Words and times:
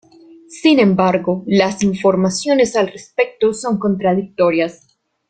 Sin 0.49 0.79
embargo 0.79 1.43
las 1.45 1.83
informaciones 1.83 2.75
al 2.75 2.87
respecto 2.87 3.53
son 3.53 3.77
contradictorias. 3.77 4.97